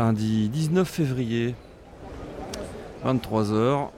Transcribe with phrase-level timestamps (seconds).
[0.00, 1.54] lundi 19 février,
[3.04, 3.88] 23h,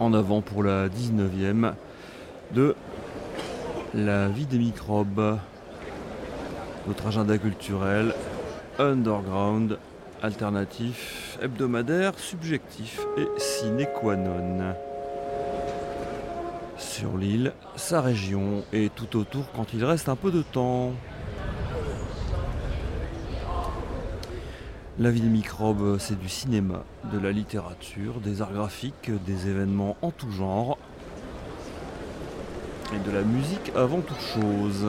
[0.00, 1.74] en avant pour la 19e
[2.54, 2.74] de
[3.92, 5.38] la vie des microbes,
[6.86, 8.14] notre agenda culturel,
[8.78, 9.76] underground,
[10.22, 14.74] alternatif, hebdomadaire, subjectif et sine qua non.
[16.78, 20.94] Sur l'île, sa région et tout autour quand il reste un peu de temps.
[25.00, 29.96] La vie des microbes, c'est du cinéma, de la littérature, des arts graphiques, des événements
[30.02, 30.78] en tout genre
[32.94, 34.86] et de la musique avant toute chose.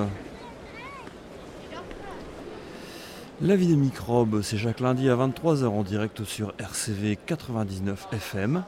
[3.41, 8.63] La vie des microbes, c'est chaque lundi à 23h en direct sur RCV 99 FM.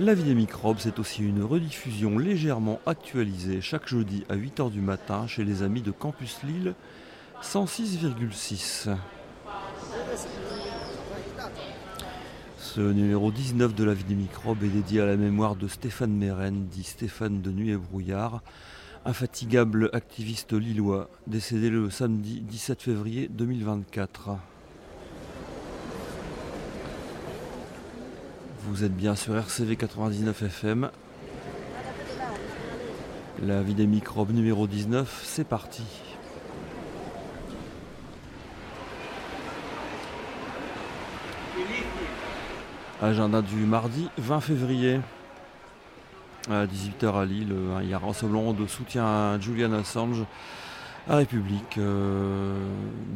[0.00, 4.80] La vie des microbes, c'est aussi une rediffusion légèrement actualisée chaque jeudi à 8h du
[4.80, 6.74] matin chez les amis de Campus Lille
[7.42, 8.88] 106,6.
[12.58, 16.16] Ce numéro 19 de la vie des microbes est dédié à la mémoire de Stéphane
[16.16, 18.42] Meren, dit Stéphane de Nuit et Brouillard,
[19.04, 24.30] infatigable activiste lillois, décédé le samedi 17 février 2024.
[28.60, 30.90] Vous êtes bien sur RCV 99 FM.
[33.42, 35.82] La vie des microbes numéro 19, c'est parti.
[43.02, 45.00] Agenda du mardi 20 février
[46.48, 47.54] à 18h à Lille.
[47.82, 50.24] Il y a un rassemblement de soutien à Julian Assange
[51.08, 51.78] à République.
[51.78, 52.56] Euh,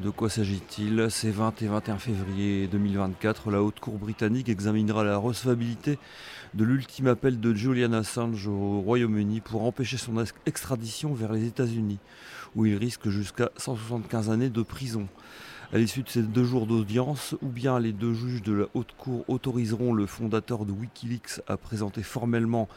[0.02, 1.06] de quoi s'agit-il?
[1.10, 5.98] Ces 20 et 21 février 2024, la Haute Cour britannique examinera la recevabilité
[6.54, 11.98] de l'ultime appel de Julian Assange au Royaume-Uni pour empêcher son extradition vers les États-Unis,
[12.56, 15.06] où il risque jusqu'à 175 années de prison.
[15.72, 18.94] À l'issue de ces deux jours d'audience, ou bien les deux juges de la Haute
[18.96, 22.68] Cour autoriseront le fondateur de Wikileaks à présenter formellement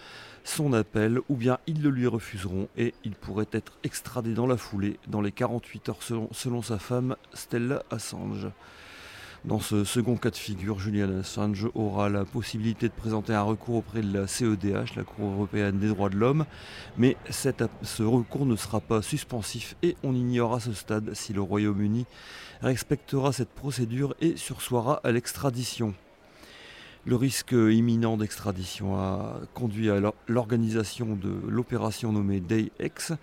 [0.43, 4.57] son appel, ou bien ils le lui refuseront et il pourrait être extradé dans la
[4.57, 8.47] foulée, dans les 48 heures selon, selon sa femme Stella Assange.
[9.45, 13.77] Dans ce second cas de figure, Julian Assange aura la possibilité de présenter un recours
[13.77, 16.45] auprès de la CEDH, la Cour européenne des droits de l'homme,
[16.97, 21.41] mais ce recours ne sera pas suspensif et on ignore à ce stade si le
[21.41, 22.05] Royaume-Uni
[22.61, 25.93] respectera cette procédure et sursoira à l'extradition.
[27.05, 33.13] Le risque imminent d'extradition a conduit à l'organisation de l'opération nommée Day X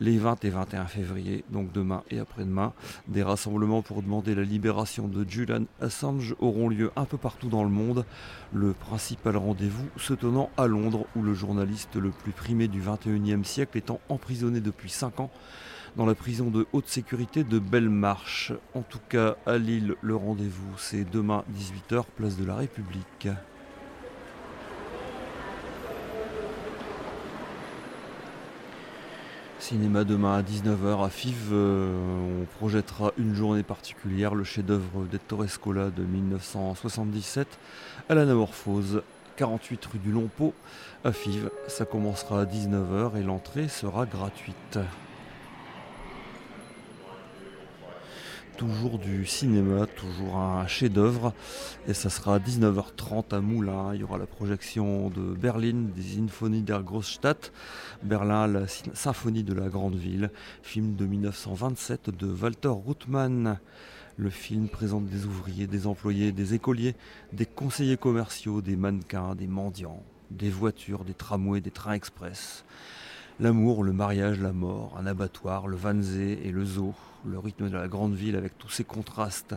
[0.00, 2.72] les 20 et 21 février, donc demain et après-demain.
[3.06, 7.62] Des rassemblements pour demander la libération de Julian Assange auront lieu un peu partout dans
[7.62, 8.04] le monde.
[8.52, 13.44] Le principal rendez-vous se tenant à Londres, où le journaliste le plus primé du 21e
[13.44, 15.30] siècle étant emprisonné depuis 5 ans
[15.96, 18.52] dans la prison de haute sécurité de Bellemarche.
[18.74, 23.28] En tout cas, à Lille, le rendez-vous, c'est demain 18h, place de la République.
[29.58, 35.48] Cinéma demain à 19h à Fives, euh, on projettera une journée particulière, le chef-d'œuvre d'Ettore
[35.48, 37.46] Scola de 1977
[38.08, 39.02] à l'Anamorphose,
[39.36, 40.54] 48 rue du Lompeau
[41.04, 41.50] à Fives.
[41.68, 44.78] Ça commencera à 19h et l'entrée sera gratuite.
[48.60, 51.32] Toujours du cinéma, toujours un chef-d'œuvre.
[51.88, 53.94] Et ça sera à 19h30 à Moulins.
[53.94, 57.52] Il y aura la projection de Berlin, des Sinfonies der Großstadt.
[58.02, 60.30] Berlin, la symphonie de la grande ville.
[60.62, 63.58] Film de 1927 de Walter Ruttmann.
[64.18, 66.96] Le film présente des ouvriers, des employés, des écoliers,
[67.32, 72.66] des conseillers commerciaux, des mannequins, des mendiants, des voitures, des tramways, des trains express.
[73.38, 76.94] L'amour, le mariage, la mort, un abattoir, le Wannsee et le zoo,
[77.24, 79.54] le rythme de la grande ville avec tous ses contrastes.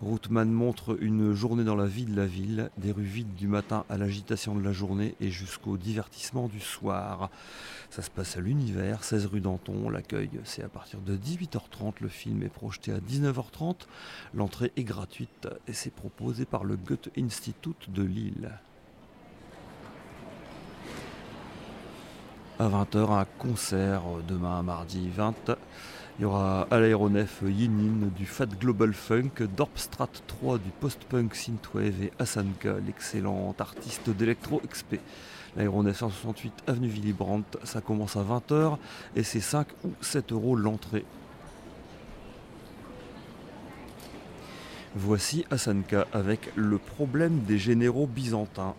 [0.00, 3.84] Routman montre une journée dans la vie de la ville, des rues vides du matin
[3.90, 7.28] à l'agitation de la journée et jusqu'au divertissement du soir.
[7.90, 9.90] Ça se passe à l'univers, 16 rue Danton.
[9.90, 11.94] L'accueil, c'est à partir de 18h30.
[12.00, 13.86] Le film est projeté à 19h30.
[14.32, 18.50] L'entrée est gratuite et c'est proposé par le Goethe Institut de Lille.
[22.60, 25.56] à 20h un concert demain mardi 20.
[26.18, 32.02] Il y aura à l'aéronef Yinin du Fat Global Funk, Dorpstrat 3 du post-punk synthwave
[32.02, 34.96] et Asanka, l'excellent artiste d'électro XP.
[35.56, 38.76] L'aéronef 168 avenue Willy Brandt, ça commence à 20h
[39.16, 41.04] et c'est 5 ou 7 euros l'entrée.
[44.94, 48.74] Voici Asanka avec le problème des généraux byzantins.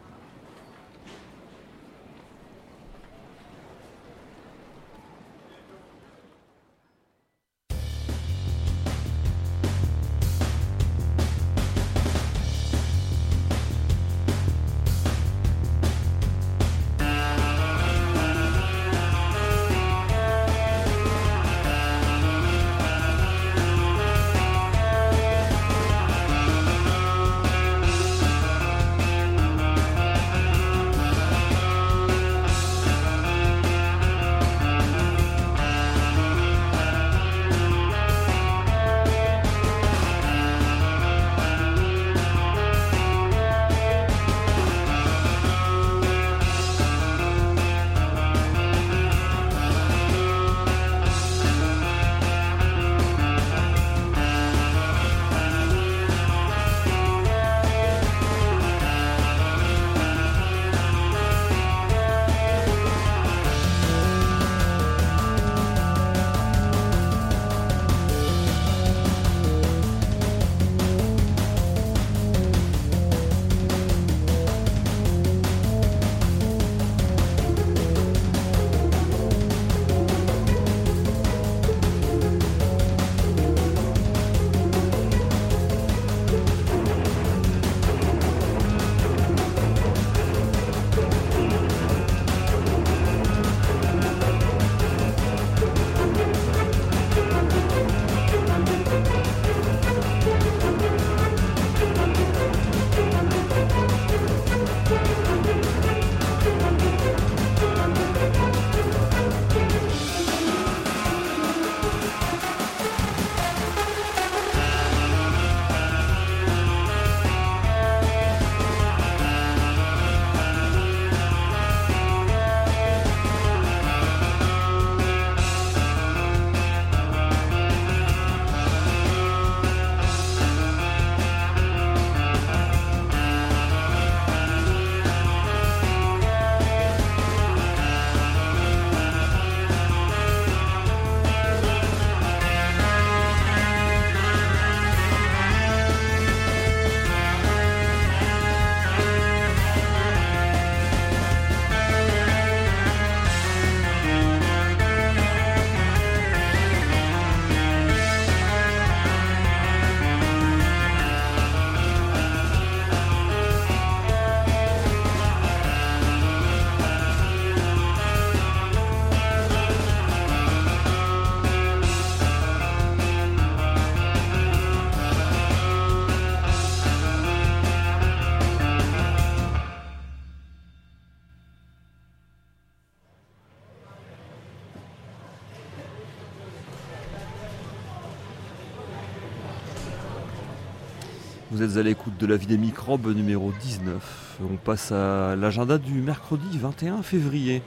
[191.62, 194.40] Vous êtes à l'écoute de la vie des microbes numéro 19.
[194.52, 197.62] On passe à l'agenda du mercredi 21 février.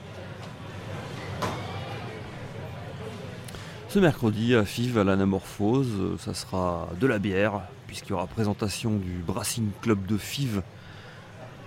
[3.87, 8.97] Ce mercredi à FIV à l'anamorphose, ça sera de la bière, puisqu'il y aura présentation
[8.97, 10.61] du Brassing Club de FIV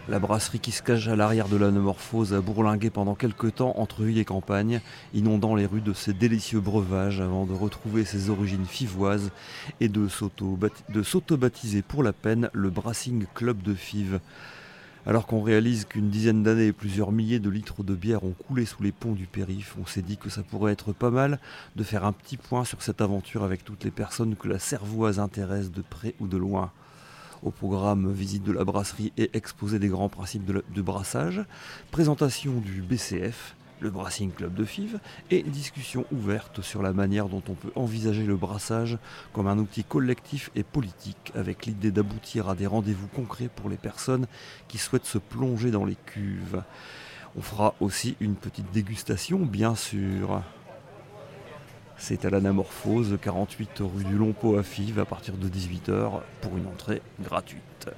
[0.08, 4.04] la brasserie qui se cache à l'arrière de l'anamorphose a bourlingué pendant quelques temps entre
[4.04, 4.80] ville et campagne,
[5.12, 9.30] inondant les rues de ses délicieux breuvages avant de retrouver ses origines fivoises
[9.80, 14.20] et de s'auto-baptiser pour la peine le Brassing Club de Fives.
[15.06, 18.64] Alors qu'on réalise qu'une dizaine d'années et plusieurs milliers de litres de bière ont coulé
[18.64, 21.38] sous les ponts du périph', on s'est dit que ça pourrait être pas mal
[21.76, 25.18] de faire un petit point sur cette aventure avec toutes les personnes que la cervoise
[25.18, 26.72] intéresse de près ou de loin.
[27.42, 31.44] Au programme, visite de la brasserie et exposé des grands principes de, brassage,
[31.92, 34.98] présentation du BCF, le Brassing Club de Fives,
[35.30, 38.98] et discussion ouverte sur la manière dont on peut envisager le brassage
[39.32, 43.76] comme un outil collectif et politique, avec l'idée d'aboutir à des rendez-vous concrets pour les
[43.76, 44.26] personnes
[44.66, 46.62] qui souhaitent se plonger dans les cuves.
[47.36, 50.42] On fera aussi une petite dégustation, bien sûr.
[52.00, 56.66] C'est à l'anamorphose, 48 rue du Longpot à Fives, à partir de 18h, pour une
[56.66, 57.90] entrée gratuite.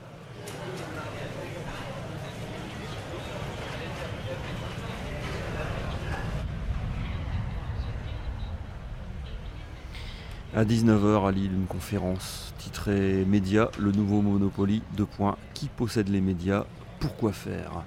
[10.57, 16.09] À 19h à Lille, une conférence titrée Médias, le nouveau Monopoly, deux points, qui possède
[16.09, 16.65] les médias,
[16.99, 17.85] pourquoi faire?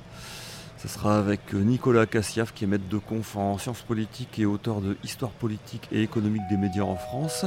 [0.84, 4.82] Ce sera avec Nicolas Cassiaf, qui est maître de conf en sciences politiques et auteur
[4.82, 7.46] de Histoire politique et économique des médias en France,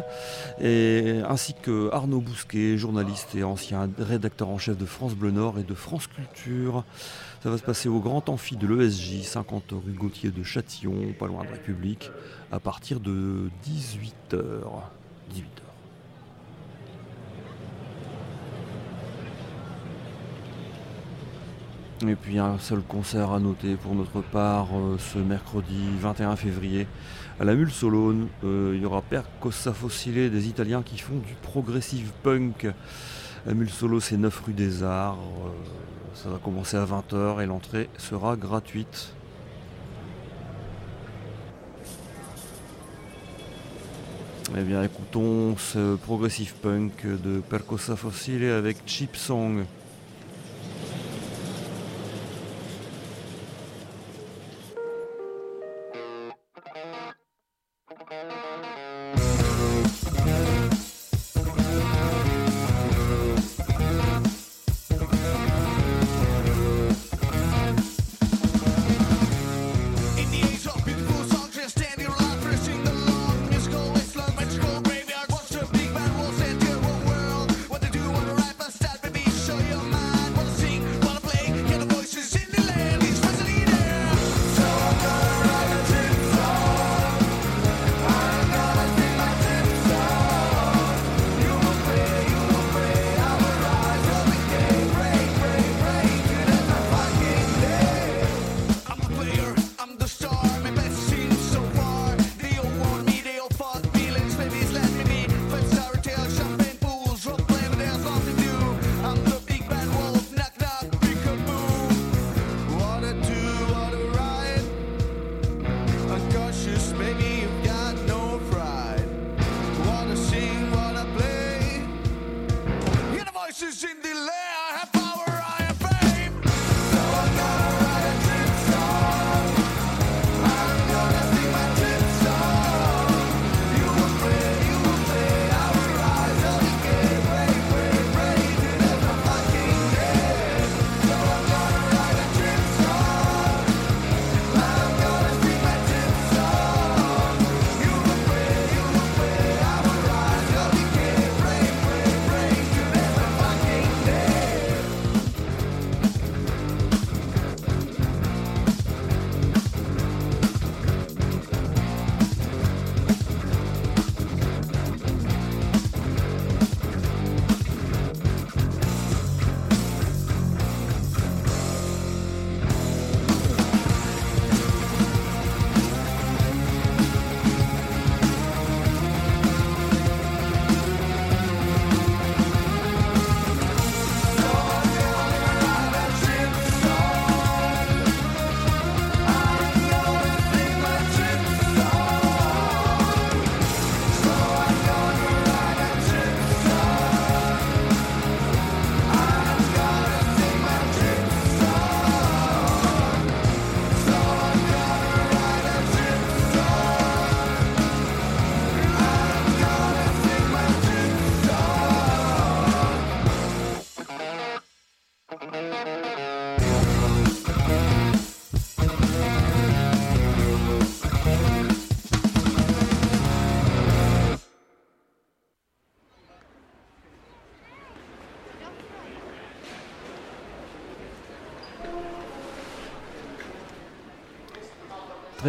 [0.58, 5.58] et, ainsi que Arnaud Bousquet, journaliste et ancien rédacteur en chef de France Bleu Nord
[5.58, 6.84] et de France Culture.
[7.42, 11.26] Ça va se passer au Grand Amphi de l'ESJ, 50 rue Gauthier de Châtillon, pas
[11.26, 12.10] loin de République,
[12.50, 14.40] à partir de 18h.
[15.34, 15.65] 18h.
[22.04, 26.86] Et puis un seul concert à noter pour notre part euh, ce mercredi 21 février
[27.40, 28.28] à la Mule Solone.
[28.44, 32.66] Euh, il y aura Per Cossa Fossile, des Italiens qui font du progressive punk.
[33.46, 35.16] La Mule Solo c'est 9 rue des Arts.
[35.46, 35.48] Euh,
[36.12, 39.14] ça va commencer à 20h et l'entrée sera gratuite.
[44.54, 49.64] Eh bien écoutons ce progressive punk de Percossa Fossile avec Chip Song.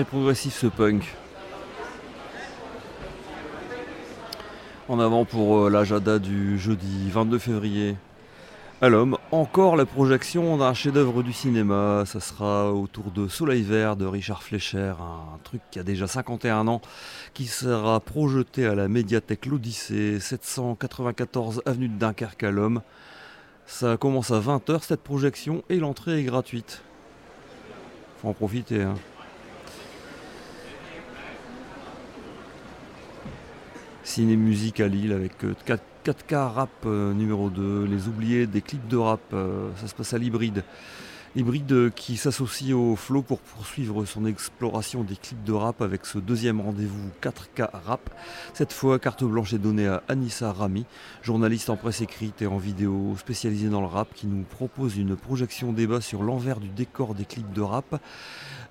[0.08, 1.04] Progressif ce punk.
[4.88, 7.96] En avant pour euh, la Jada du jeudi 22 février.
[8.80, 12.04] À l'homme, encore la projection d'un chef-d'œuvre du cinéma.
[12.06, 16.68] Ça sera autour de Soleil Vert de Richard Fleischer, un truc qui a déjà 51
[16.68, 16.82] ans,
[17.34, 22.82] qui sera projeté à la médiathèque L'Odyssée, 794 avenue de Dunkerque à l'homme.
[23.66, 26.82] Ça commence à 20h cette projection et l'entrée est gratuite.
[28.22, 28.84] Faut en profiter.
[28.84, 28.96] Hein.
[34.08, 38.88] Ciné-musique à Lille avec 4 euh, 4K rap euh, numéro 2, les oubliés des clips
[38.88, 40.64] de rap, euh, ça se passe à l'hybride.
[41.36, 46.18] Hybride qui s'associe au flow pour poursuivre son exploration des clips de rap avec ce
[46.18, 48.10] deuxième rendez-vous 4K rap.
[48.54, 50.86] Cette fois, carte blanche est donnée à Anissa Rami,
[51.22, 55.16] journaliste en presse écrite et en vidéo spécialisée dans le rap, qui nous propose une
[55.16, 58.02] projection débat sur l'envers du décor des clips de rap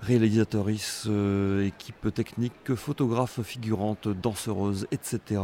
[0.01, 5.41] réalisatrice, euh, équipe technique, photographe, figurante, danseuse, etc.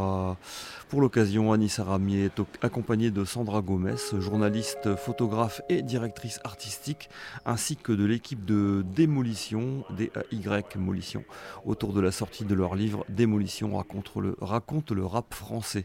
[0.94, 7.10] Pour l'occasion, Anissa Rami est accompagnée de Sandra Gomez, journaliste, photographe et directrice artistique,
[7.44, 11.24] ainsi que de l'équipe de Démolition, DAY Molition,
[11.64, 15.84] autour de la sortie de leur livre Démolition raconte le, rap français.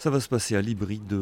[0.00, 1.14] Ça va se passer à l'hybride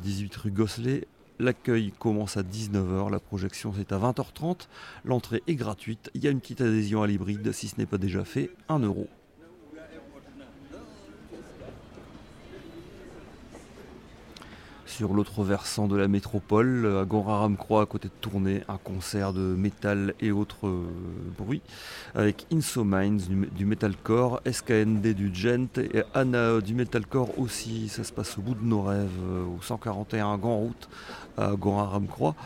[0.00, 1.06] 18 rue Gosselet
[1.38, 4.68] L'accueil commence à 19h, la projection c'est à 20h30,
[5.04, 7.98] l'entrée est gratuite, il y a une petite adhésion à l'hybride si ce n'est pas
[7.98, 9.08] déjà fait, 1 euro.
[14.86, 19.40] Sur l'autre versant de la métropole, à Goraram-Croix, à côté de Tournai, un concert de
[19.40, 20.86] métal et autres euh,
[21.36, 21.60] bruits,
[22.14, 27.88] avec Insomines du, du metalcore, SKND du gent et Anna du metalcore aussi.
[27.88, 30.88] Ça se passe au bout de nos rêves, euh, au 141 Grand Route,
[31.36, 32.36] à Goraram-Croix.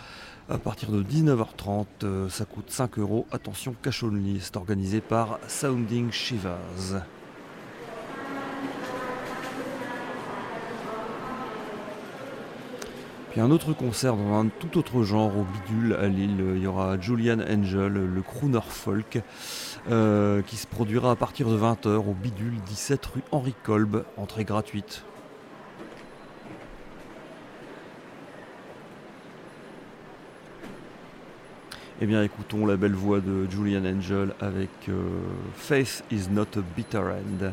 [0.49, 3.27] À partir de 19h30, euh, ça coûte 5 euros.
[3.31, 4.03] Attention, cash.
[4.41, 7.05] C'est organisé par Sounding Shivers.
[13.31, 16.43] Puis un autre concert dans un tout autre genre au Bidule à Lille.
[16.57, 19.21] Il y aura Julian Angel, le crooner folk,
[19.89, 24.43] euh, qui se produira à partir de 20h au Bidule 17 rue Henri Kolb, entrée
[24.43, 25.05] gratuite.
[32.01, 35.21] Eh bien écoutons la belle voix de Julian Angel avec euh,
[35.55, 37.53] Faith is not a bitter end.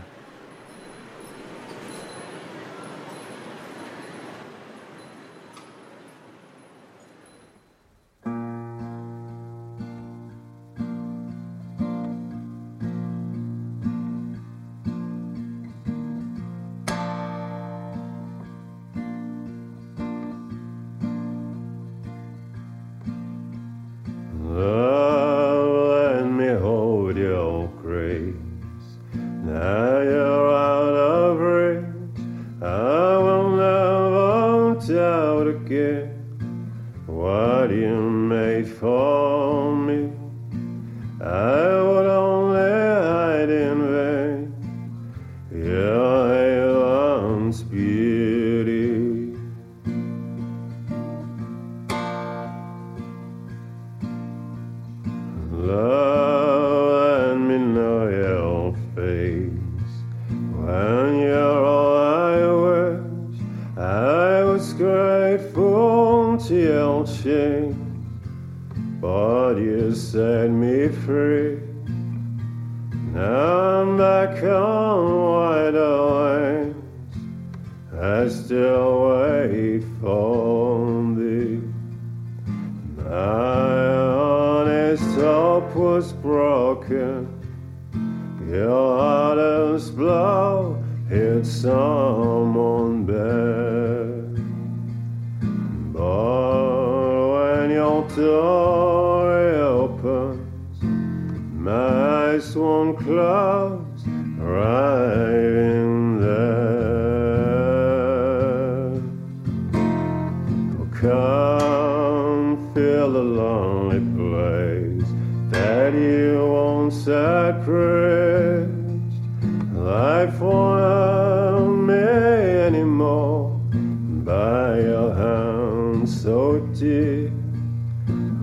[126.08, 127.32] so deep.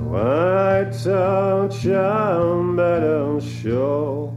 [0.05, 4.33] why touch, I'm better show.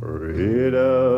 [0.00, 1.17] Read up.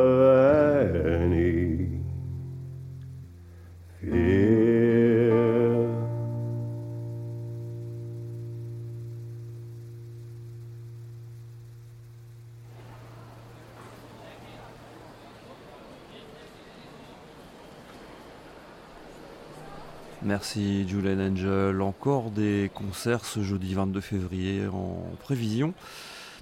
[20.53, 21.81] Merci Julian Angel.
[21.81, 25.75] Encore des concerts ce jeudi 22 février en prévision.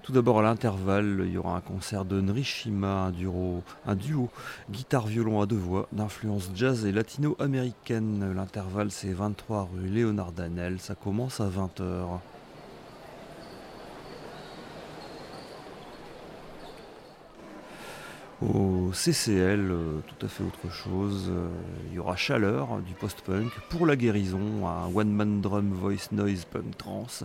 [0.02, 4.30] Tout d'abord à l'intervalle, il y aura un concert de Nrishima, un duo, un duo
[4.70, 8.32] guitare-violon à deux voix d'influence jazz et latino-américaine.
[8.34, 12.20] L'intervalle c'est 23 rue Léonard Danel, ça commence à 20h.
[18.40, 21.48] Au CCL, euh, tout à fait autre chose, euh,
[21.88, 26.78] il y aura Chaleur du post-punk pour la guérison, un one-man drum voice noise punk
[26.78, 27.24] trance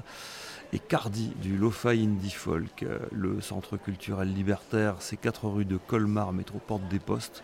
[0.72, 2.82] et Cardi du Lo-Fi Indie Folk.
[2.82, 7.44] Euh, le centre culturel libertaire, c'est 4 rue de Colmar, métro Porte des Postes.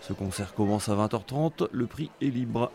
[0.00, 2.72] Ce concert commence à 20h30, le prix est libre.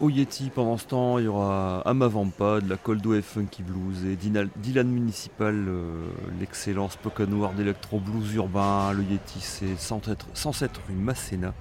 [0.00, 4.06] Au Yeti, pendant ce temps, il y aura Amavampa, de la Cold Wave Funky Blues
[4.06, 6.08] et Dylan Municipal, euh,
[6.40, 8.92] l'excellent spoken word électro blues urbain.
[8.92, 11.52] Le Yeti, c'est 107 rue Masséna.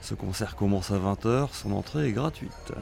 [0.00, 2.72] Ce concert commence à 20h, son entrée est gratuite.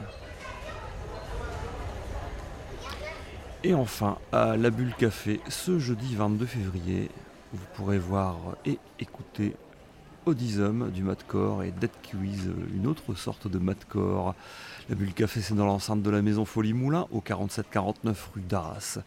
[3.63, 7.11] Et enfin, à La Bulle Café, ce jeudi 22 février,
[7.53, 9.55] vous pourrez voir et écouter
[10.25, 12.41] Odysum du Madcore et Dead Kiwis,
[12.75, 14.35] une autre sorte de Madcore.
[14.87, 18.99] La Bulle Café, c'est dans l'enceinte de la maison Folie Moulin, au 47-49 rue d'Arras.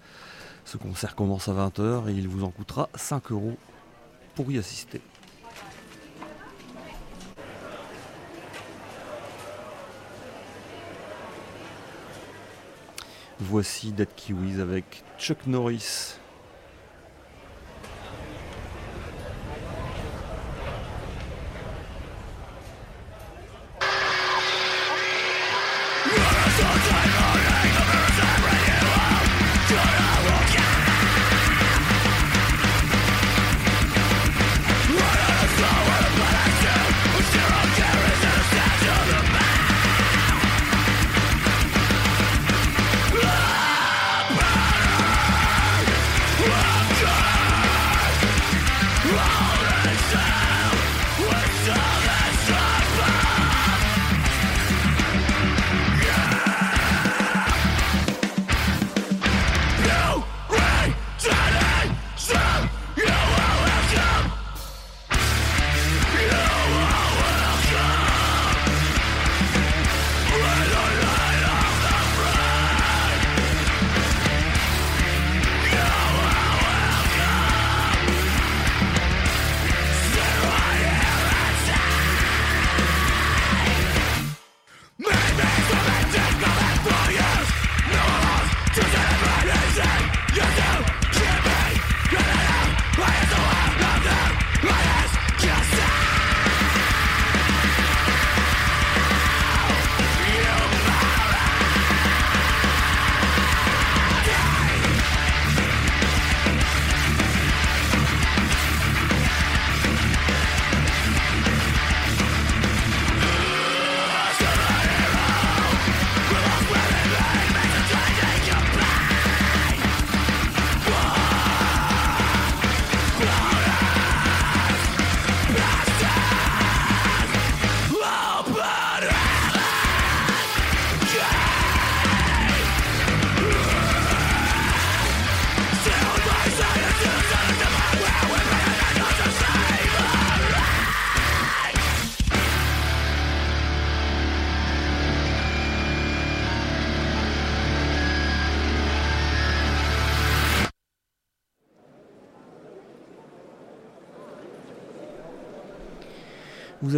[0.65, 3.57] Ce concert commence à 20h et il vous en coûtera 5 euros
[4.35, 5.01] pour y assister.
[13.39, 16.19] Voici Dead Kiwis avec Chuck Norris.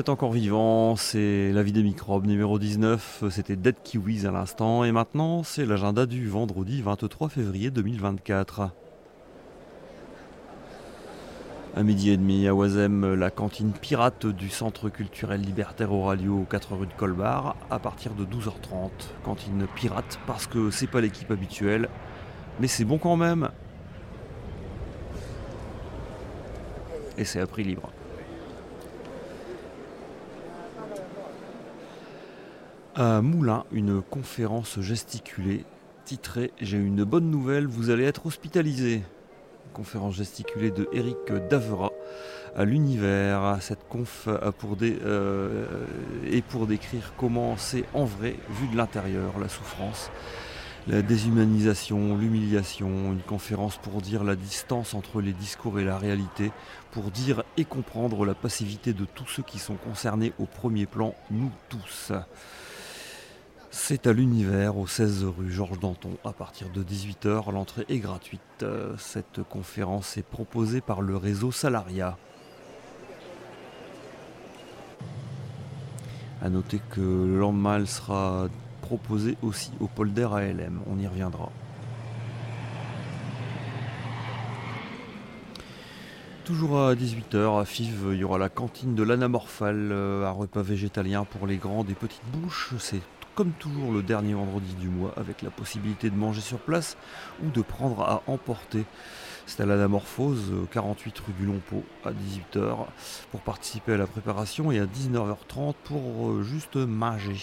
[0.09, 4.93] Encore vivant, c'est La vie des microbes numéro 19, c'était Dead Kiwis à l'instant, et
[4.93, 8.71] maintenant c'est l'agenda du vendredi 23 février 2024.
[11.75, 16.75] À midi et demi à Oisem, la cantine pirate du centre culturel libertaire Auralio, 4
[16.77, 18.91] rue de Colbar, à partir de 12h30.
[19.25, 21.89] Cantine pirate parce que c'est pas l'équipe habituelle,
[22.61, 23.49] mais c'est bon quand même.
[27.19, 27.91] Et c'est à prix libre.
[32.99, 35.67] À Moulin, une conférence gesticulée
[36.07, 39.03] titrée J'ai une bonne nouvelle, vous allez être hospitalisé.
[39.75, 41.93] Conférence gesticulée de Eric Davera
[42.57, 43.59] à l'univers.
[43.61, 45.85] Cette conf pour euh,
[46.25, 50.11] est pour décrire comment c'est en vrai, vu de l'intérieur, la souffrance.
[50.87, 56.51] la déshumanisation, l'humiliation, une conférence pour dire la distance entre les discours et la réalité,
[56.93, 61.15] pour dire et comprendre la passivité de tous ceux qui sont concernés au premier plan,
[61.31, 62.15] nous tous.
[63.79, 67.53] C'est à l'univers, au 16 rue Georges Danton, à partir de 18h.
[67.53, 68.65] L'entrée est gratuite.
[68.99, 72.17] Cette conférence est proposée par le réseau Salaria.
[76.43, 78.49] A noter que le lendemain, sera
[78.81, 80.81] proposée aussi au polder ALM.
[80.91, 81.53] On y reviendra.
[86.45, 91.25] Toujours à 18h, à Fives, il y aura la cantine de l'anamorphale, un repas végétalien
[91.25, 92.75] pour les grandes et petites bouches.
[93.37, 96.97] Comme toujours le dernier vendredi du mois, avec la possibilité de manger sur place
[97.45, 98.85] ou de prendre à emporter.
[99.45, 102.87] C'est à l'anamorphose, 48 rue du Longpot, à 18h,
[103.31, 107.39] pour participer à la préparation et à 19h30 pour euh, juste manger.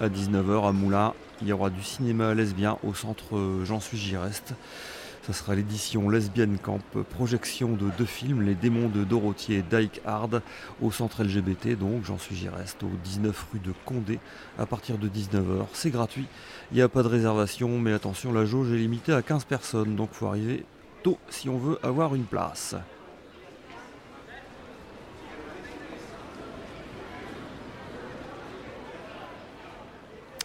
[0.00, 3.98] À 19h à Moulin, il y aura du cinéma lesbien au centre euh, J'en suis
[3.98, 4.54] j'y reste.
[5.28, 10.00] Ce sera l'édition Lesbian Camp, projection de deux films, Les démons de Dorothy et Dyke
[10.06, 10.40] Hard,
[10.80, 14.20] au centre LGBT, donc j'en suis j'y reste, au 19 rue de Condé,
[14.58, 15.66] à partir de 19h.
[15.74, 16.24] C'est gratuit,
[16.72, 19.96] il n'y a pas de réservation, mais attention, la jauge est limitée à 15 personnes,
[19.96, 20.64] donc il faut arriver
[21.02, 22.74] tôt si on veut avoir une place.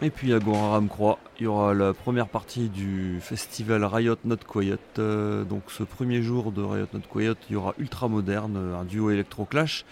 [0.01, 4.77] Et puis à Goraram-Croix, il y aura la première partie du festival Riot Not Quiet.
[4.99, 8.83] Euh, donc ce premier jour de Riot Not Quiet, il y aura Ultra Moderne, un
[8.83, 9.85] duo électro-clash.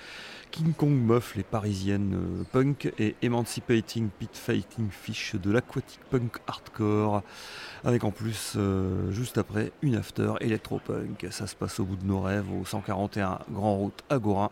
[0.52, 6.38] King Kong Muff, les parisiennes euh, punk, et Emancipating Pit Fighting Fish de l'aquatic punk
[6.46, 7.24] hardcore,
[7.86, 11.28] avec en plus, euh, juste après, une after électro-punk.
[11.32, 14.52] Ça se passe au bout de nos rêves, au 141 Grand Route Agora.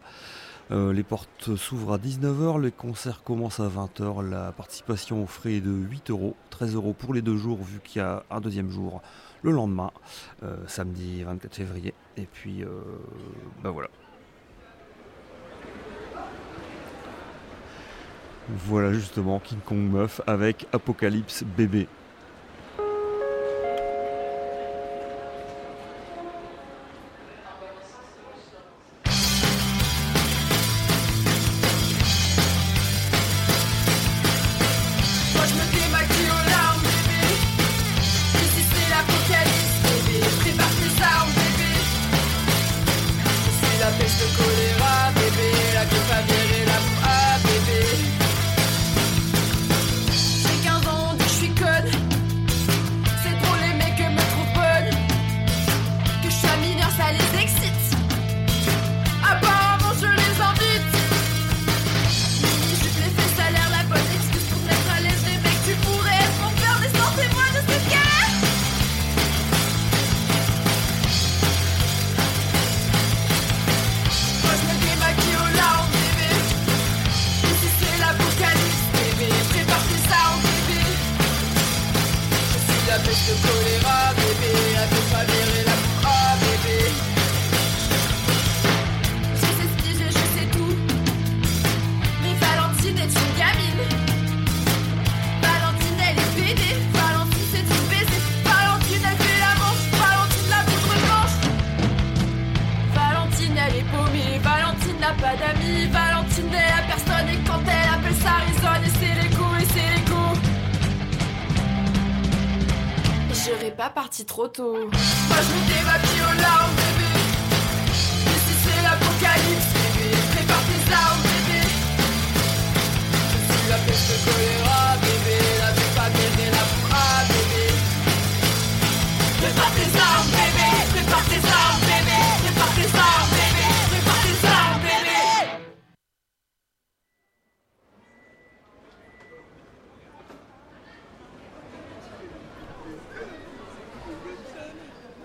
[0.72, 5.54] Euh, les portes s'ouvrent à 19h, les concerts commencent à 20h, la participation aux frais
[5.54, 8.40] est de 8 euros, 13 euros pour les deux jours vu qu'il y a un
[8.40, 9.02] deuxième jour
[9.42, 9.92] le lendemain,
[10.44, 11.94] euh, samedi 24 février.
[12.18, 12.64] Et puis,
[13.64, 13.90] ben voilà.
[18.50, 21.88] Voilà justement King Kong Meuf avec Apocalypse Bébé.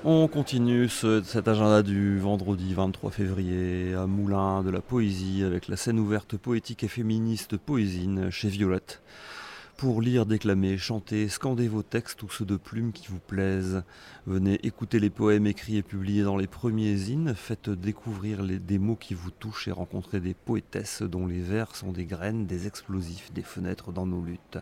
[0.07, 5.79] On continue cet agenda du vendredi 23 février à Moulin de la Poésie avec la
[5.79, 9.01] scène ouverte poétique et féministe Poésine chez Violette
[9.77, 13.83] pour lire, déclamer, chanter, scander vos textes ou ceux de plumes qui vous plaisent.
[14.27, 18.97] Venez écouter les poèmes écrits et publiés dans les premiers zines, faites découvrir des mots
[18.97, 23.33] qui vous touchent et rencontrez des poétesses dont les vers sont des graines, des explosifs,
[23.33, 24.59] des fenêtres dans nos luttes.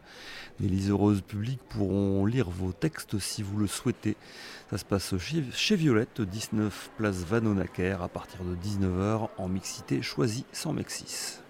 [0.60, 4.16] Les liseuses publiques pourront lire vos textes si vous le souhaitez.
[4.70, 10.46] Ça se passe chez, Violette, 19 place Vanonaker, à partir de 19h en mixité choisie
[10.52, 11.41] sans Mexis.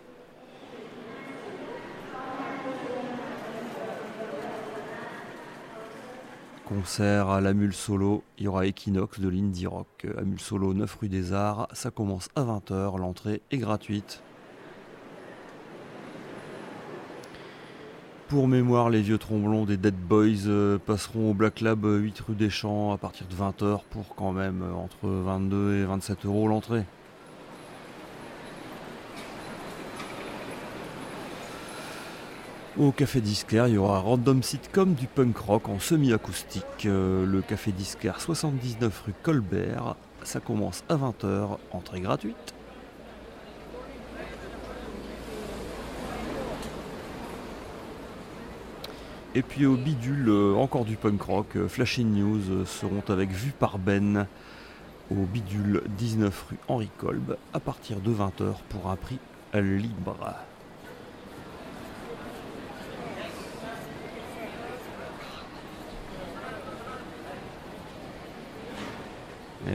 [6.72, 8.22] Concert à la Mule Solo.
[8.38, 11.68] Il y aura Equinox de l'Indie Rock à Solo, 9 rue des Arts.
[11.72, 12.98] Ça commence à 20h.
[12.98, 14.22] L'entrée est gratuite.
[18.28, 22.34] Pour mémoire, les vieux tromblons des Dead Boys euh, passeront au Black Lab 8 rue
[22.34, 26.48] des Champs à partir de 20h pour quand même euh, entre 22 et 27 euros
[26.48, 26.84] l'entrée.
[32.78, 36.86] Au Café Disquaire, il y aura Random Sitcom du punk rock en semi-acoustique.
[36.86, 39.94] Euh, le Café Disquaire 79 rue Colbert.
[40.22, 42.54] Ça commence à 20h, entrée gratuite.
[49.34, 53.52] Et puis au bidule, euh, encore du punk rock, euh, Flashing News seront avec Vue
[53.52, 54.26] par Ben
[55.10, 59.18] au bidule 19 rue Henri Kolb à partir de 20h pour un prix
[59.52, 60.16] libre.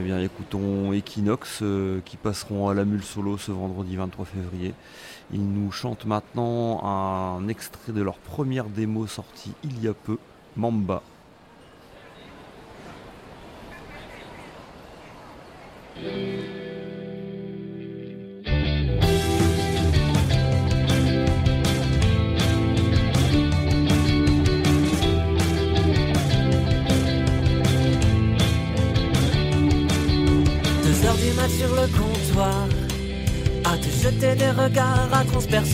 [0.00, 4.72] bien, écoutons Equinox euh, qui passeront à la Mule Solo ce vendredi 23 février.
[5.32, 10.18] Ils nous chantent maintenant un extrait de leur première démo sortie il y a peu,
[10.56, 11.02] Mamba.
[16.00, 16.27] des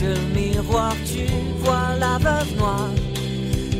[0.03, 0.95] le miroir.
[1.05, 1.27] Tu
[1.61, 2.91] vois la veuve noire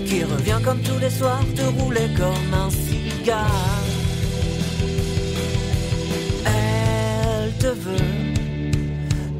[0.07, 3.85] qui revient comme tous les soirs te rouler comme un cigare.
[6.45, 8.15] Elle te veut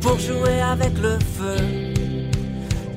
[0.01, 1.57] pour jouer avec le feu.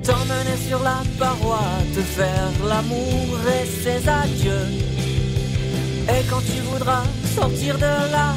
[0.03, 1.59] T'emmener sur la paroi,
[1.93, 4.67] te faire l'amour et ses adieux.
[6.09, 7.03] Et quand tu voudras
[7.35, 8.33] sortir de là,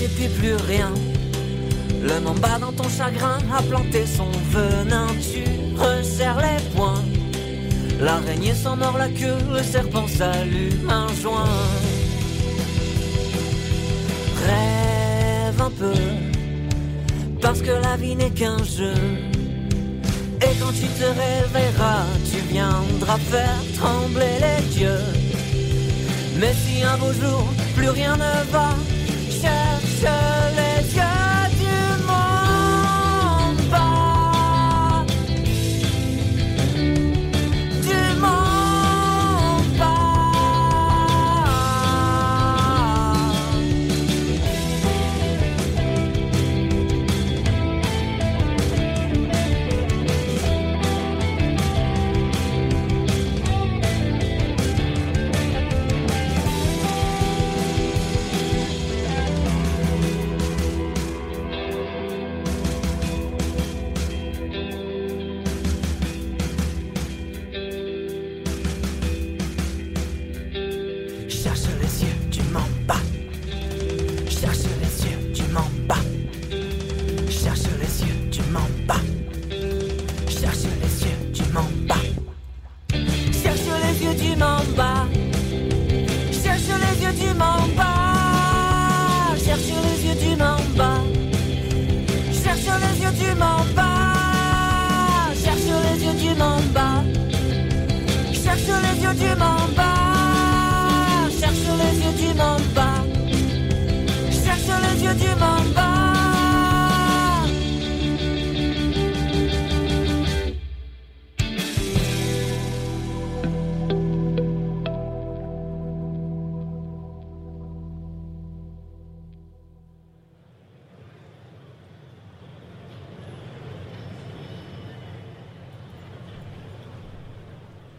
[0.00, 0.92] et puis plus rien.
[2.02, 5.44] Le mamba dans ton chagrin a planté son venin, tu
[5.78, 7.04] resserres les poings.
[8.00, 11.44] L'araignée s'en mord la queue, le serpent s'allume un joint.
[14.46, 16.00] Rêve un peu,
[17.40, 18.94] parce que la vie n'est qu'un jeu.
[20.40, 25.06] Et quand tu te réveilleras, tu viendras faire trembler les dieux.
[26.40, 27.44] Mais si un beau jour,
[27.76, 28.70] plus rien ne va,
[29.30, 29.71] cherche
[30.02, 30.51] les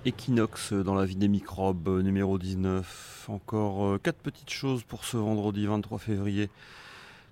[0.06, 3.26] Equinox dans la vie des microbes numéro 19.
[3.30, 6.50] Encore euh, quatre petites choses pour ce vendredi 23 février.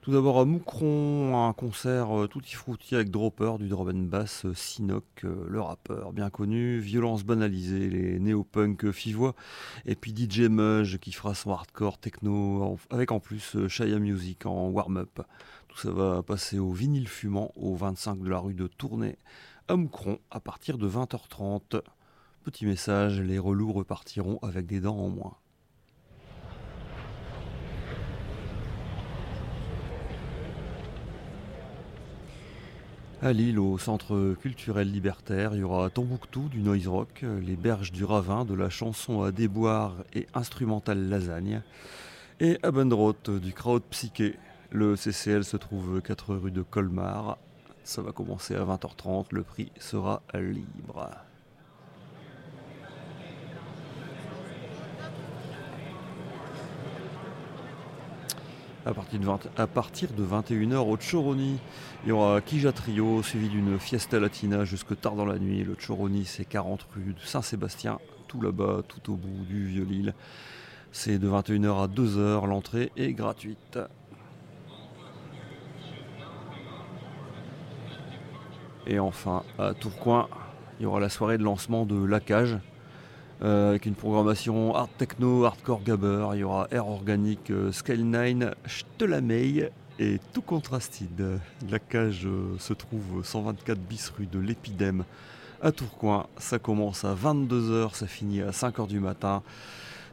[0.02, 4.08] Tout d'abord à Moucron, un concert tout euh, tutti frutti avec Dropper du drum and
[4.10, 9.36] bass euh, Sinoc, euh, le rappeur bien connu, violence banalisée, les néo-punk fivois,
[9.86, 14.70] et puis DJ Mudge qui fera son hardcore techno avec en plus Shaya Music en
[14.70, 15.22] warm-up.
[15.68, 19.20] Tout ça va passer au vinyle fumant au 25 de la rue de Tournai
[19.68, 21.80] à Moucron à partir de 20h30.
[22.44, 25.36] Petit message, les relous repartiront avec des dents en moins.
[33.22, 37.92] À Lille, au centre culturel libertaire, il y aura Tombouctou du noise rock, les berges
[37.92, 41.62] du ravin, de la chanson à déboire et instrumentale lasagne,
[42.39, 44.36] et Abendroth du crowd psyché.
[44.72, 47.38] Le CCL se trouve 4 rue de Colmar.
[47.84, 51.08] Ça va commencer à 20h30, le prix sera libre.
[58.86, 59.28] À partir de,
[59.58, 61.60] à partir de 21h au Choroni.
[62.04, 65.64] Il y aura Kija Trio suivi d'une fiesta latina jusque tard dans la nuit.
[65.64, 70.14] Le Choroni, c'est 40 rue de Saint-Sébastien, tout là-bas, tout au bout du Vieux-Lille.
[70.92, 73.80] C'est de 21h à 2h, l'entrée est gratuite.
[78.88, 80.28] Et enfin, à Tourcoing,
[80.80, 82.58] il y aura la soirée de lancement de La Cage,
[83.44, 86.28] euh, avec une programmation art techno, hardcore gabber.
[86.34, 91.39] Il y aura Air Organique, euh, Scale 9, Stelameille et tout contrasted.
[91.68, 95.06] La cage euh, se trouve 124 bis rue de l'Épidème
[95.60, 96.28] à Tourcoing.
[96.38, 99.42] Ça commence à 22h, ça finit à 5h du matin.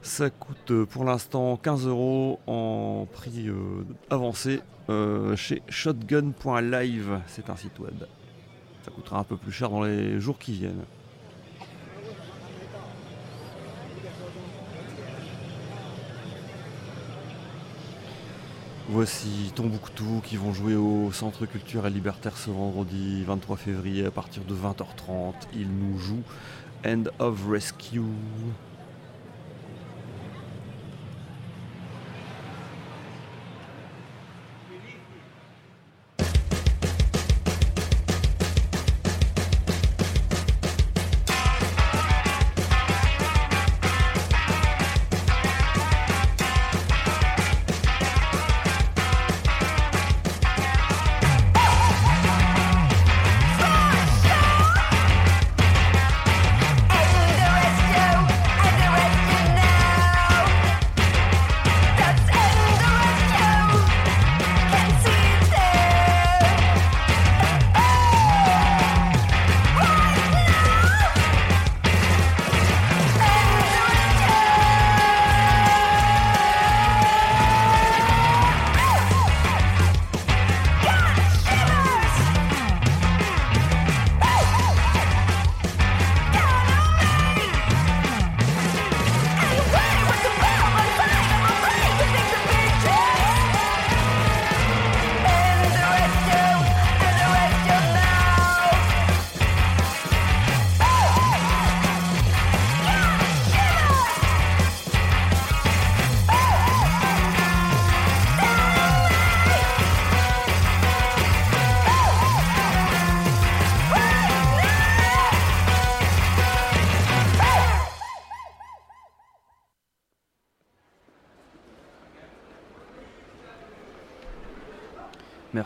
[0.00, 3.50] Ça coûte pour l'instant 15 euros en prix
[4.10, 4.60] avancé
[5.34, 8.04] chez shotgun.live, c'est un site web.
[8.84, 10.84] Ça coûtera un peu plus cher dans les jours qui viennent.
[18.90, 24.44] Voici Tombouctou qui vont jouer au Centre culturel libertaire ce vendredi 23 février à partir
[24.44, 25.34] de 20h30.
[25.54, 26.22] Ils nous jouent
[26.86, 28.00] End of Rescue.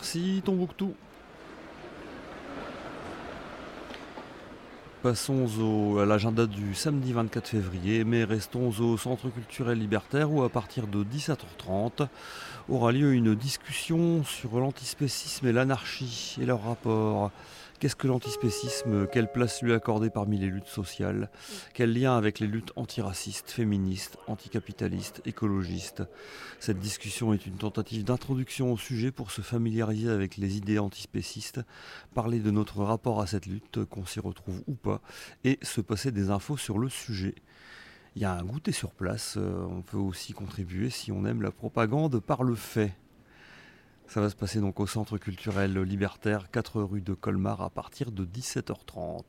[0.02, 0.96] Merci Tombouctou.
[5.00, 5.46] Passons
[6.00, 10.88] à l'agenda du samedi 24 février, mais restons au Centre culturel libertaire où à partir
[10.88, 12.08] de 17h30
[12.68, 17.30] aura lieu une discussion sur l'antispécisme et l'anarchie et leur rapport.
[17.82, 21.32] Qu'est-ce que l'antispécisme Quelle place lui accorder parmi les luttes sociales
[21.74, 26.04] Quel lien avec les luttes antiracistes, féministes, anticapitalistes, écologistes?
[26.60, 31.60] Cette discussion est une tentative d'introduction au sujet pour se familiariser avec les idées antispécistes,
[32.14, 35.00] parler de notre rapport à cette lutte, qu'on s'y retrouve ou pas,
[35.42, 37.34] et se passer des infos sur le sujet.
[38.14, 41.42] Il y a un goûter sur place, euh, on peut aussi contribuer si on aime
[41.42, 42.94] la propagande par le fait.
[44.12, 48.12] Ça va se passer donc au Centre culturel libertaire, 4 rue de Colmar, à partir
[48.12, 49.22] de 17h30.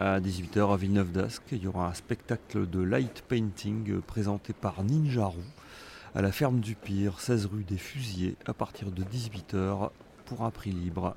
[0.00, 4.82] À 18h à Villeneuve d'Ascq, il y aura un spectacle de light painting présenté par
[4.82, 5.38] Ninja Roux
[6.16, 9.90] à la ferme du Pire, 16 rue des Fusillés, à partir de 18h
[10.24, 11.14] pour un prix libre.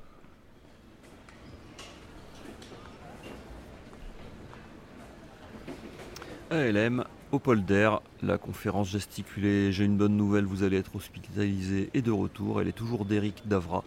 [6.50, 7.90] ALM au polder,
[8.22, 12.60] la conférence gesticulée J'ai une bonne nouvelle, vous allez être hospitalisé et de retour.
[12.60, 13.84] Elle est toujours d'Eric Davra.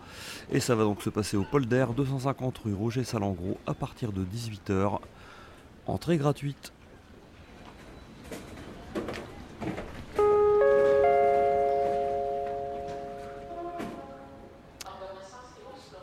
[0.51, 4.23] Et ça va donc se passer au polder, 250 rue Roger Salengro, à partir de
[4.23, 4.99] 18h.
[5.87, 6.71] Entrée gratuite.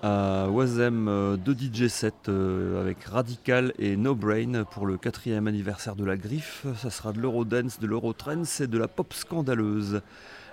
[0.02, 5.46] À Wazem euh, deux DJ sets euh, avec Radical et No Brain pour le quatrième
[5.46, 6.66] anniversaire de la Griffe.
[6.76, 10.02] Ça sera de l'Eurodance, de l'Eurotrance et de la pop scandaleuse.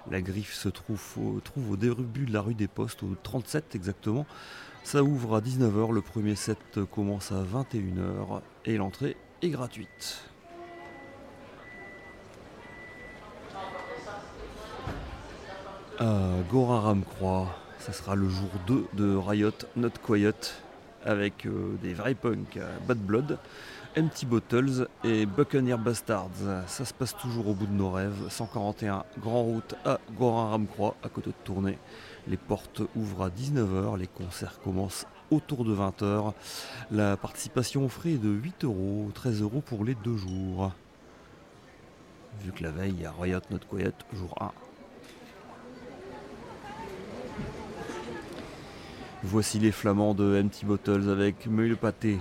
[0.10, 4.26] La Griffe se trouve au, début de la rue des Postes, au 37 exactement.
[4.84, 10.24] Ça ouvre à 19h, le premier set commence à 21h et l'entrée est gratuite.
[16.52, 17.48] Goraram Croix,
[17.86, 20.33] ça sera le jour 2 de Riot Not Quiet
[21.03, 22.57] avec euh, des vrais punks
[22.88, 23.38] Bad Blood,
[23.95, 26.65] Empty Bottles et Buccaneer Bastards.
[26.65, 28.27] Ça se passe toujours au bout de nos rêves.
[28.29, 31.77] 141 Grand Route à Gorin-Ramcroix, à côté de Tournai.
[32.27, 36.33] Les portes ouvrent à 19h, les concerts commencent autour de 20h.
[36.89, 40.71] La participation au frais est de 8 euros, 13 euros pour les deux jours.
[42.41, 44.64] Vu que la veille, il y a Riot Not Quiet, jour 1.
[49.28, 52.19] Voici les flamands de Empty Bottles avec Meule Pâté,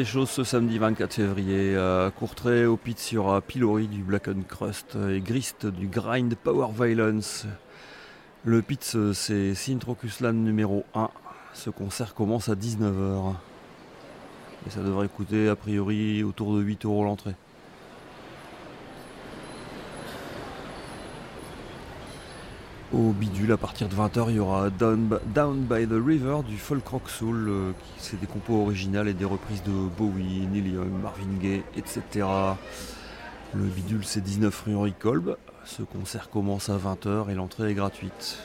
[0.00, 1.76] des choses ce samedi 24 février.
[1.76, 6.68] À Courtrai, au pit sur Pilori du Black and Crust et Grist du Grind Power
[6.74, 7.44] Violence.
[8.44, 11.10] Le pit c'est Sintrocuslan numéro 1.
[11.52, 13.34] Ce concert commence à 19h.
[14.66, 17.34] Et ça devrait coûter a priori autour de 8 euros l'entrée.
[22.92, 26.88] Au bidule, à partir de 20h, il y aura Down, by the River du folk
[26.88, 31.62] rock soul, euh, c'est des compos originales et des reprises de Bowie, Neil Marvin Gaye,
[31.76, 32.26] etc.
[33.54, 35.36] Le bidule, c'est 19 rue Henri Kolb.
[35.64, 38.38] Ce concert commence à 20h et l'entrée est gratuite.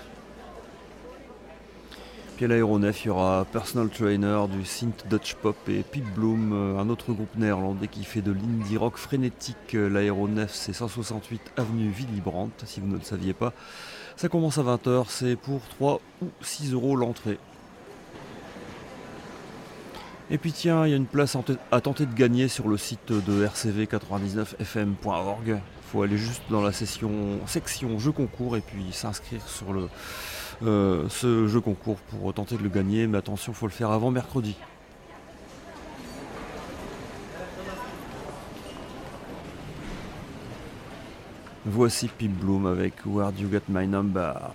[2.35, 6.53] Puis à l'aéronef, il y aura Personal Trainer du synth Dutch Pop et Pete Bloom,
[6.53, 9.73] euh, un autre groupe néerlandais qui fait de l'indie rock frénétique.
[9.73, 13.51] L'aéronef, c'est 168 avenue Willy Brandt, si vous ne le saviez pas.
[14.18, 17.38] Ça commence à 20h, c'est pour 3 ou 6 euros l'entrée.
[20.32, 21.36] Et puis tiens, il y a une place
[21.72, 25.47] à tenter de gagner sur le site de rcv99fm.org.
[25.47, 29.66] Il faut aller juste dans la section jeu concours et puis s'inscrire sur
[30.63, 33.07] euh, ce jeu concours pour tenter de le gagner.
[33.07, 34.55] Mais attention, il faut le faire avant mercredi.
[41.68, 44.53] Voici Pip Bloom avec Where You Get My Number.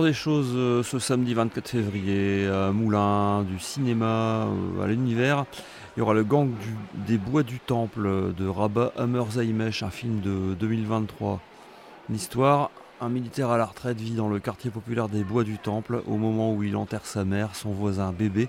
[0.00, 5.44] Des choses euh, ce samedi 24 février à Moulin, du cinéma euh, à l'univers.
[5.94, 6.50] Il y aura le gang
[7.06, 9.22] des bois du temple de Rabat Hammer
[9.82, 11.40] un film de 2023.
[12.08, 12.70] L'histoire,
[13.02, 16.16] un militaire à la retraite vit dans le quartier populaire des bois du temple au
[16.16, 18.48] moment où il enterre sa mère, son voisin bébé,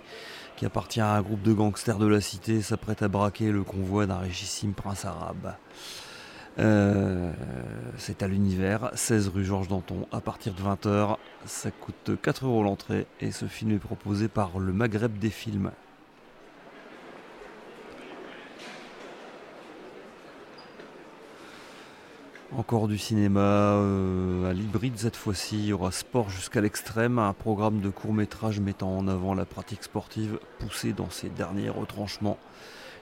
[0.56, 4.06] qui appartient à un groupe de gangsters de la cité, s'apprête à braquer le convoi
[4.06, 5.54] d'un richissime prince arabe.
[6.60, 7.32] Euh,
[7.98, 11.18] c'est à l'univers, 16 rue Georges Danton, à partir de 20h.
[11.46, 15.72] Ça coûte 4 euros l'entrée et ce film est proposé par le Maghreb des films.
[22.56, 25.58] Encore du cinéma euh, à l'hybride cette fois-ci.
[25.58, 29.46] Il y aura Sport jusqu'à l'extrême, un programme de court métrage mettant en avant la
[29.46, 32.38] pratique sportive poussée dans ses derniers retranchements.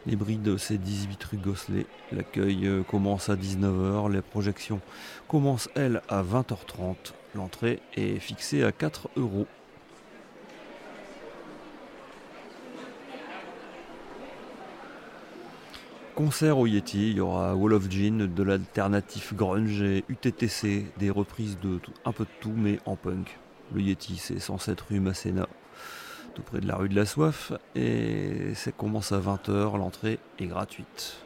[0.07, 1.85] L'hybride, c'est 18 rue Gosselet.
[2.11, 4.11] L'accueil euh, commence à 19h.
[4.11, 4.81] Les projections
[5.27, 6.95] commencent, elles, à 20h30.
[7.35, 9.45] L'entrée est fixée à 4 euros.
[16.15, 21.09] Concert au Yeti, il y aura Wall of Gin, de l'alternative grunge et UTTC, des
[21.09, 23.39] reprises de un peu de tout mais en punk.
[23.73, 25.47] Le Yeti, c'est 107 rue Masséna
[26.33, 27.53] tout près de la rue de la Soif.
[27.75, 31.17] Et ça commence à 20h, l'entrée est gratuite.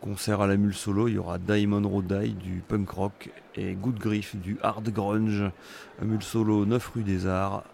[0.00, 2.06] Concert à la mule solo, il y aura Diamond Road
[2.38, 5.50] du punk rock et Good Grief du hard grunge.
[6.00, 7.64] Un mule solo 9 rue des Arts.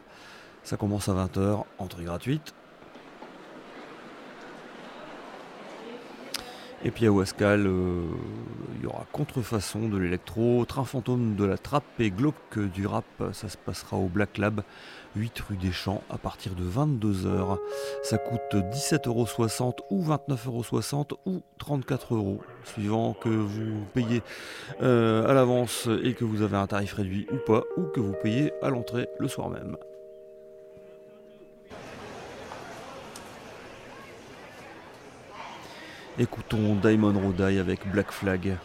[0.63, 2.55] Ça commence à 20h, entrée gratuite.
[6.87, 8.03] Et puis à Ouascal, euh,
[8.77, 13.07] il y aura contrefaçon de l'électro, train fantôme de la trappe et glauque du rap.
[13.33, 14.63] Ça se passera au Black Lab,
[15.17, 17.59] 8 rue des Champs, à partir de 22h.
[18.03, 24.23] Ça coûte 17,60€ ou 29,60€ ou 34€, suivant que vous payez
[24.83, 28.15] euh, à l'avance et que vous avez un tarif réduit ou pas, ou que vous
[28.23, 29.79] payez à l'entrée le soir même.
[36.17, 38.57] Écoutons Diamond Rodai avec Black Flag.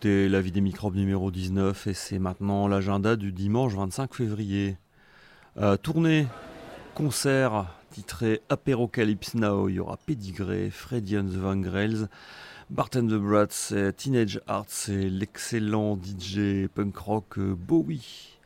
[0.00, 4.78] Écoutez La vie des microbes numéro 19 et c'est maintenant l'agenda du dimanche 25 février.
[5.58, 6.26] Euh, tournée,
[6.94, 12.08] concert titré Apérocalypse Now, il y aura Pedigree, Freddy and the Van Grails,
[12.70, 18.38] Bart and the Brats, Teenage Arts et l'excellent DJ punk rock euh, Bowie.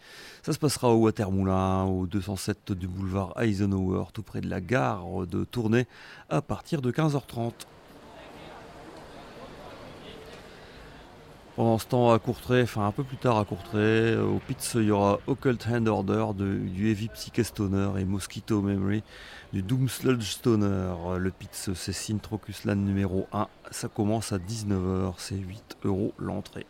[0.43, 5.25] Ça se passera au Watermoulin, au 207 du boulevard Eisenhower, tout près de la gare
[5.29, 5.87] de Tournai,
[6.31, 7.53] à partir de 15h30.
[11.57, 14.73] Pendant ce temps, à Courtrai, enfin un peu plus tard à Courtrai, euh, au Pitts,
[14.75, 19.05] il y aura Occult Hand Order du Heavy Psyche Stoner et Mosquito Memory
[19.53, 20.95] du Doom Sludge Stoner.
[21.17, 23.47] Le Pitts, c'est Syntrocus Land numéro 1.
[23.71, 26.67] Ça commence à 19h, c'est 8 euros l'entrée.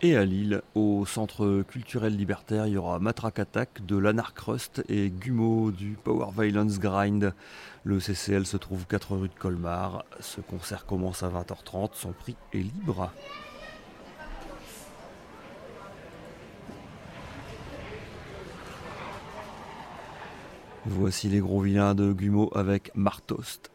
[0.00, 5.10] Et à Lille, au centre culturel libertaire, il y aura Matraque Attack de l'Anarcrust et
[5.10, 7.34] Gumo du Power Violence Grind.
[7.86, 10.06] Le CCL se trouve 4 rue de Colmar.
[10.18, 13.12] Ce concert commence à 20h30, son prix est libre.
[20.86, 23.73] Voici les gros vilains de Gumo avec Martost.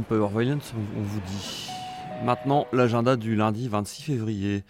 [0.00, 1.68] Power violence, on, vous dit.
[2.24, 4.64] Maintenant, l'agenda du lundi 26 février.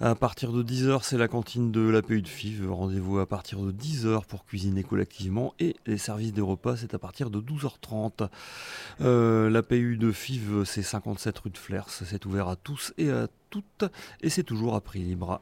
[0.00, 2.70] À partir de 10h, c'est la cantine de la l'APU de FIV.
[2.70, 5.54] Rendez-vous à partir de 10h pour cuisiner collectivement.
[5.58, 8.28] Et les services des repas, c'est à partir de 12h30.
[9.00, 11.88] Euh, L'APU de FIV, c'est 57 rue de Flers.
[11.88, 13.84] C'est ouvert à tous et à toutes.
[14.20, 15.40] Et c'est toujours à prix libre.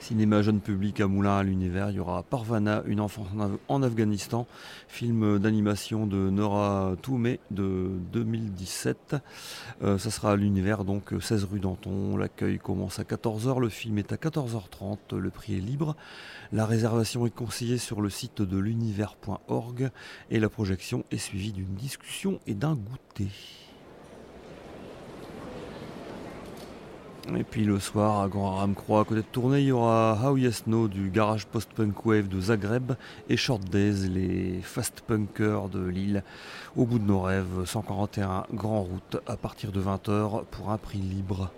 [0.00, 3.26] Cinéma jeune public à Moulin à l'univers, il y aura Parvana, une enfance
[3.68, 4.46] en Afghanistan,
[4.88, 9.16] film d'animation de Nora Toumé de 2017.
[9.82, 12.16] Euh, ça sera à l'univers, donc 16 rue Danton.
[12.16, 15.96] L'accueil commence à 14h, le film est à 14h30, le prix est libre.
[16.52, 19.90] La réservation est conseillée sur le site de l'univers.org
[20.30, 23.30] et la projection est suivie d'une discussion et d'un goûter.
[27.34, 30.36] Et puis le soir, à Grand Ramcroix, à côté de Tournai, il y aura How
[30.36, 32.92] Yes No du garage post-punk wave de Zagreb
[33.28, 36.22] et Short Days, les fast punkers de Lille.
[36.76, 40.98] Au bout de nos rêves, 141 Grand Route à partir de 20h pour un prix
[40.98, 41.50] libre.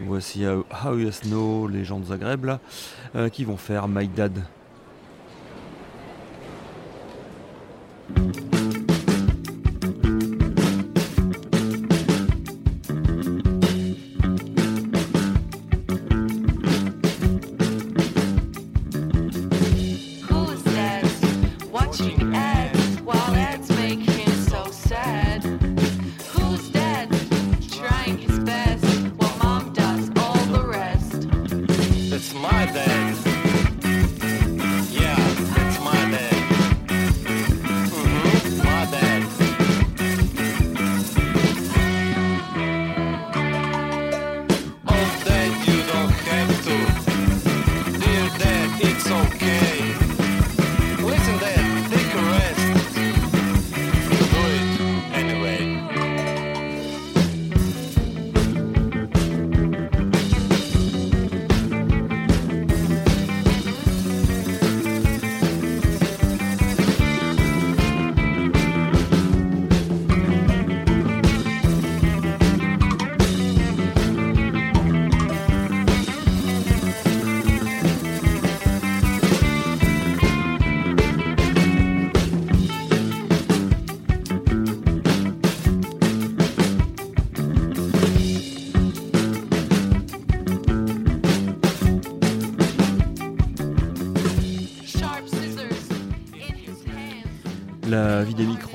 [0.00, 2.60] Voici How Yes No, les gens de Zagreb là,
[3.16, 4.44] euh, qui vont faire My Dad.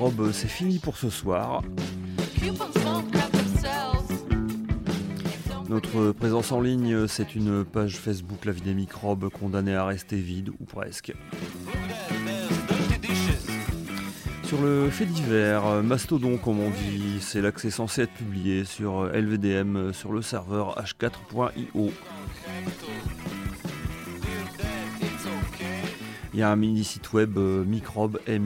[0.04, 1.62] Microbes, c'est fini pour ce soir.
[5.68, 10.16] Notre présence en ligne, c'est une page Facebook La vie des microbes condamnée à rester
[10.16, 11.14] vide ou presque.
[14.42, 19.92] Sur le fait divers, Mastodon comme on dit, c'est c'est censé être publié sur LVDM
[19.92, 21.92] sur le serveur h4.io.
[26.34, 28.40] Il y a un mini site web euh, microbe et